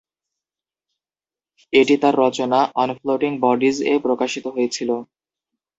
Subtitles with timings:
[1.73, 4.89] এটি তাঁর রচনা "on floating বডিজ"য়ে প্রকাশিত হয়েছিল।